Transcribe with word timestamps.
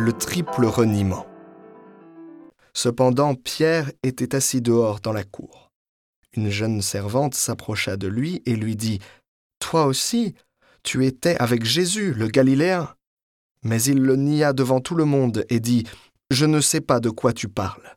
le 0.00 0.12
triple 0.14 0.64
reniement. 0.64 1.26
Cependant, 2.72 3.34
Pierre 3.34 3.92
était 4.02 4.34
assis 4.34 4.62
dehors 4.62 5.00
dans 5.00 5.12
la 5.12 5.24
cour. 5.24 5.70
Une 6.32 6.48
jeune 6.48 6.80
servante 6.80 7.34
s'approcha 7.34 7.96
de 7.96 8.06
lui 8.06 8.42
et 8.46 8.56
lui 8.56 8.76
dit 8.76 9.00
Toi 9.58 9.84
aussi, 9.84 10.34
tu 10.82 11.04
étais 11.04 11.36
avec 11.36 11.64
Jésus, 11.64 12.14
le 12.14 12.28
Galiléen. 12.28 12.88
Mais 13.62 13.82
il 13.82 13.98
le 14.00 14.16
nia 14.16 14.54
devant 14.54 14.80
tout 14.80 14.94
le 14.94 15.04
monde 15.04 15.44
et 15.50 15.60
dit 15.60 15.84
Je 16.30 16.46
ne 16.46 16.60
sais 16.60 16.80
pas 16.80 17.00
de 17.00 17.10
quoi 17.10 17.34
tu 17.34 17.48
parles. 17.48 17.96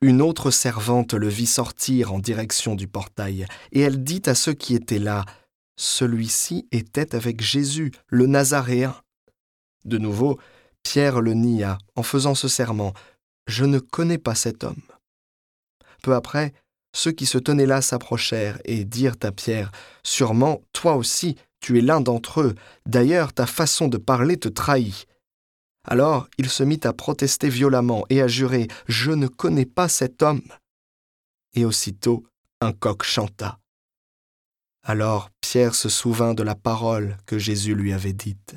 Une 0.00 0.22
autre 0.22 0.50
servante 0.50 1.14
le 1.14 1.28
vit 1.28 1.46
sortir 1.46 2.12
en 2.12 2.18
direction 2.18 2.74
du 2.74 2.88
portail, 2.88 3.46
et 3.70 3.80
elle 3.80 4.02
dit 4.02 4.22
à 4.26 4.34
ceux 4.34 4.54
qui 4.54 4.74
étaient 4.74 4.98
là 4.98 5.24
Celui-ci 5.76 6.66
était 6.72 7.14
avec 7.14 7.40
Jésus, 7.40 7.92
le 8.08 8.26
Nazaréen. 8.26 8.96
De 9.84 9.98
nouveau, 9.98 10.38
Pierre 10.82 11.20
le 11.20 11.34
nia 11.34 11.78
en 11.96 12.02
faisant 12.02 12.34
ce 12.34 12.48
serment 12.48 12.92
Je 13.46 13.64
ne 13.64 13.78
connais 13.78 14.18
pas 14.18 14.34
cet 14.34 14.64
homme. 14.64 14.82
Peu 16.02 16.14
après, 16.14 16.52
ceux 16.94 17.12
qui 17.12 17.26
se 17.26 17.38
tenaient 17.38 17.66
là 17.66 17.80
s'approchèrent 17.80 18.58
et 18.64 18.84
dirent 18.84 19.16
à 19.22 19.32
Pierre 19.32 19.72
Sûrement, 20.02 20.62
toi 20.72 20.96
aussi, 20.96 21.36
tu 21.60 21.78
es 21.78 21.80
l'un 21.80 22.00
d'entre 22.00 22.40
eux. 22.40 22.54
D'ailleurs, 22.86 23.32
ta 23.32 23.46
façon 23.46 23.88
de 23.88 23.96
parler 23.96 24.36
te 24.36 24.48
trahit. 24.48 25.06
Alors 25.84 26.28
il 26.38 26.48
se 26.48 26.62
mit 26.62 26.80
à 26.84 26.92
protester 26.92 27.48
violemment 27.48 28.04
et 28.08 28.22
à 28.22 28.28
jurer 28.28 28.68
Je 28.86 29.10
ne 29.10 29.26
connais 29.26 29.66
pas 29.66 29.88
cet 29.88 30.22
homme. 30.22 30.42
Et 31.54 31.64
aussitôt 31.64 32.24
un 32.60 32.72
coq 32.72 33.02
chanta. 33.02 33.58
Alors 34.84 35.30
Pierre 35.40 35.74
se 35.74 35.88
souvint 35.88 36.34
de 36.34 36.42
la 36.42 36.54
parole 36.54 37.16
que 37.26 37.38
Jésus 37.38 37.74
lui 37.74 37.92
avait 37.92 38.12
dite. 38.12 38.56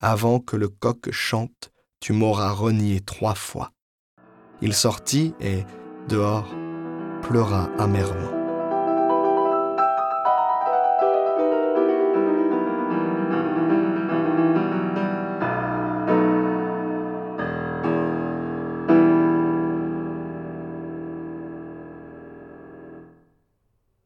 Avant 0.00 0.38
que 0.38 0.56
le 0.56 0.68
coq 0.68 1.10
chante, 1.10 1.72
tu 1.98 2.12
m'auras 2.12 2.52
renié 2.52 3.00
trois 3.00 3.34
fois. 3.34 3.72
Il 4.62 4.72
sortit 4.72 5.34
et, 5.40 5.64
dehors, 6.08 6.48
pleura 7.22 7.68
amèrement. 7.78 8.37